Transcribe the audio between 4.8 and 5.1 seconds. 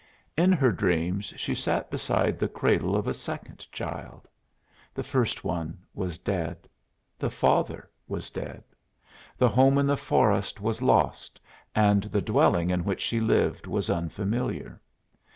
The